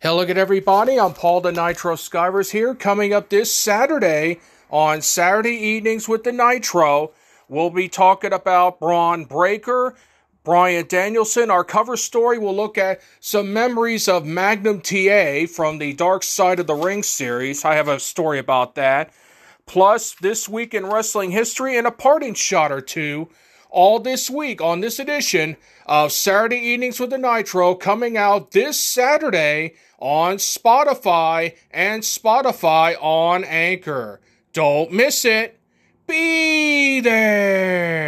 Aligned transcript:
Hello 0.00 0.20
again, 0.20 0.38
everybody. 0.38 0.98
I'm 0.98 1.12
Paul 1.12 1.42
the 1.42 1.52
Nitro 1.52 1.96
Skywers 1.96 2.52
here. 2.52 2.74
Coming 2.74 3.12
up 3.12 3.28
this 3.28 3.54
Saturday 3.54 4.40
on 4.70 5.02
Saturday 5.02 5.56
Evenings 5.56 6.08
with 6.08 6.24
the 6.24 6.32
Nitro, 6.32 7.10
we'll 7.50 7.68
be 7.68 7.90
talking 7.90 8.32
about 8.32 8.80
Bron 8.80 9.26
Breakker, 9.26 9.96
Bryan 10.42 10.86
Danielson. 10.88 11.50
Our 11.50 11.64
cover 11.64 11.98
story 11.98 12.38
will 12.38 12.56
look 12.56 12.78
at 12.78 13.02
some 13.20 13.52
memories 13.52 14.08
of 14.08 14.24
Magnum 14.24 14.80
TA 14.80 15.44
from 15.54 15.76
the 15.76 15.92
Dark 15.92 16.22
Side 16.22 16.60
of 16.60 16.66
the 16.66 16.74
Ring 16.74 17.02
series. 17.02 17.62
I 17.66 17.74
have 17.74 17.88
a 17.88 18.00
story 18.00 18.38
about 18.38 18.74
that 18.76 19.12
plus 19.66 20.14
this 20.14 20.48
week 20.48 20.74
in 20.74 20.86
wrestling 20.86 21.30
history 21.30 21.76
and 21.76 21.86
a 21.86 21.90
parting 21.90 22.34
shot 22.34 22.72
or 22.72 22.80
two 22.80 23.28
all 23.70 24.00
this 24.00 24.28
week 24.28 24.60
on 24.60 24.80
this 24.80 24.98
edition 24.98 25.56
of 25.86 26.12
Saturday 26.12 26.56
Evenings 26.56 27.00
with 27.00 27.10
the 27.10 27.18
Nitro 27.18 27.74
coming 27.74 28.16
out 28.16 28.50
this 28.50 28.78
Saturday 28.78 29.74
on 29.98 30.36
Spotify 30.36 31.54
and 31.70 32.02
Spotify 32.02 32.96
on 33.00 33.44
Anchor. 33.44 34.20
Don't 34.52 34.92
miss 34.92 35.24
it. 35.24 35.60
Be 36.06 37.00
there. 37.00 38.00